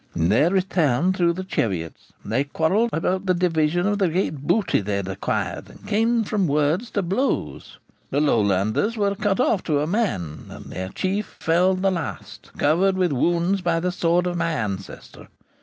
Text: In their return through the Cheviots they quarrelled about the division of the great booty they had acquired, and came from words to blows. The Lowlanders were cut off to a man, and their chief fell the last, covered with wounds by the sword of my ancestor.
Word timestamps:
In 0.15 0.29
their 0.29 0.49
return 0.49 1.13
through 1.13 1.33
the 1.33 1.43
Cheviots 1.43 2.11
they 2.25 2.43
quarrelled 2.45 2.89
about 2.91 3.27
the 3.27 3.35
division 3.35 3.85
of 3.85 3.99
the 3.99 4.09
great 4.09 4.35
booty 4.39 4.81
they 4.81 4.95
had 4.95 5.07
acquired, 5.07 5.69
and 5.69 5.85
came 5.85 6.23
from 6.23 6.47
words 6.47 6.89
to 6.89 7.03
blows. 7.03 7.77
The 8.09 8.19
Lowlanders 8.19 8.97
were 8.97 9.13
cut 9.13 9.39
off 9.39 9.61
to 9.65 9.79
a 9.79 9.85
man, 9.85 10.45
and 10.49 10.65
their 10.71 10.89
chief 10.89 11.37
fell 11.39 11.75
the 11.75 11.91
last, 11.91 12.49
covered 12.57 12.97
with 12.97 13.11
wounds 13.11 13.61
by 13.61 13.79
the 13.79 13.91
sword 13.91 14.25
of 14.25 14.37
my 14.37 14.49
ancestor. 14.51 15.27